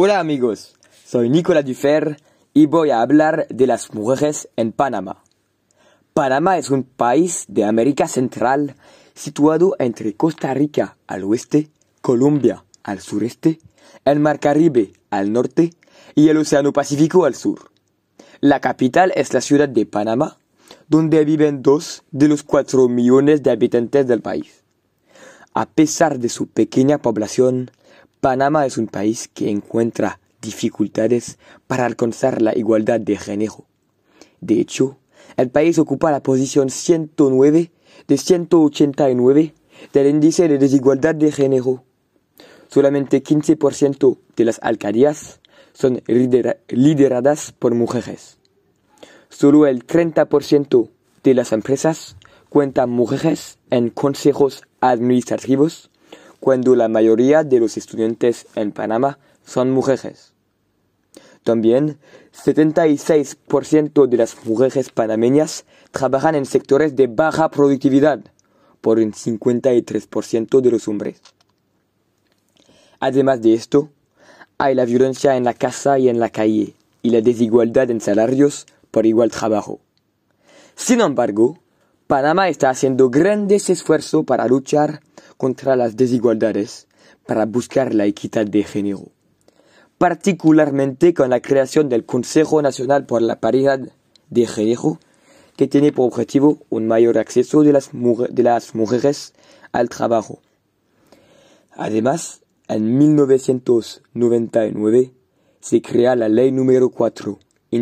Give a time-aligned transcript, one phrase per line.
[0.00, 2.18] Hola amigos, soy Nicolas Dufer
[2.54, 5.24] y voy a hablar de las mujeres en Panamá.
[6.14, 8.76] Panamá es un país de América Central
[9.14, 11.70] situado entre Costa Rica al oeste,
[12.00, 13.58] Colombia al sureste,
[14.04, 15.74] el Mar Caribe al norte
[16.14, 17.72] y el Océano Pacífico al sur.
[18.38, 20.38] La capital es la ciudad de Panamá,
[20.86, 24.62] donde viven dos de los cuatro millones de habitantes del país.
[25.54, 27.72] A pesar de su pequeña población,
[28.20, 33.66] Panamá es un país que encuentra dificultades para alcanzar la igualdad de género.
[34.40, 34.98] De hecho,
[35.36, 37.70] el país ocupa la posición 109
[38.08, 39.54] de 189
[39.92, 41.84] del índice de desigualdad de género.
[42.68, 45.40] Solamente 15% de las alcaldías
[45.72, 48.38] son lideradas por mujeres.
[49.28, 50.90] Solo el 30%
[51.22, 52.16] de las empresas
[52.48, 55.90] cuentan mujeres en consejos administrativos
[56.40, 60.34] cuando la mayoría de los estudiantes en Panamá son mujeres.
[61.42, 61.98] También
[62.44, 68.20] 76% de las mujeres panameñas trabajan en sectores de baja productividad,
[68.80, 71.20] por un 53% de los hombres.
[73.00, 73.90] Además de esto,
[74.58, 78.66] hay la violencia en la casa y en la calle, y la desigualdad en salarios
[78.90, 79.80] por igual trabajo.
[80.74, 81.58] Sin embargo,
[82.06, 85.00] Panamá está haciendo grandes esfuerzos para luchar
[85.38, 86.86] contra las desigualdades
[87.26, 89.06] para buscar la equidad de género,
[89.96, 93.80] particularmente con la creación del Consejo Nacional por la Paridad
[94.28, 95.00] de Género,
[95.56, 99.32] que tiene por objetivo un mayor acceso de las, mujeres
[99.72, 100.40] al trabajo.
[101.72, 105.14] Además, en 1999
[105.60, 107.38] se crea la ley número 4,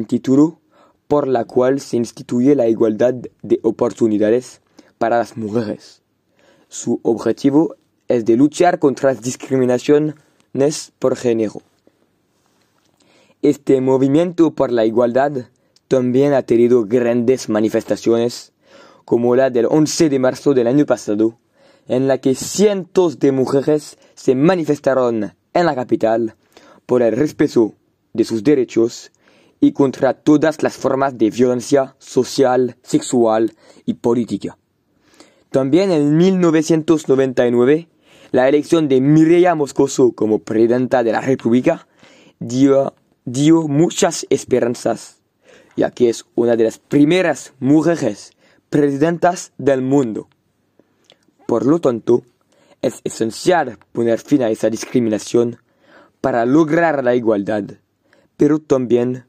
[0.07, 0.61] título
[1.09, 4.61] por la cual se instituye la igualdad de oportunidades
[4.99, 6.03] para las mujeres.
[6.79, 11.63] Su objetivo es de luchar contra las discriminaciones por género.
[13.41, 15.49] Este movimiento por la igualdad
[15.89, 18.53] también ha tenido grandes manifestaciones,
[19.07, 21.39] como la del 11 de marzo del año pasado,
[21.89, 26.35] en la que cientos de mujeres se manifestaron en la capital
[26.85, 27.73] por el respeto
[28.13, 29.13] de sus derechos
[29.61, 33.55] y contra todas las formas de violencia social, sexual
[33.87, 34.59] y política.
[35.51, 37.89] También en 1999,
[38.33, 41.87] la elección de Mireya Moscoso como presidenta de la República
[42.39, 45.21] dio, dio muchas esperanzas,
[45.77, 48.33] ya que es una de las primeras mujeres
[48.69, 50.29] presidentas del mundo.
[51.47, 52.23] Por lo tanto,
[52.83, 55.59] es esencial poner fin a esa discriminación
[56.21, 57.65] para lograr la igualdad,
[58.37, 59.25] pero también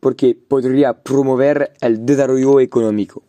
[0.00, 3.22] porque podría promover el desarrollo económico.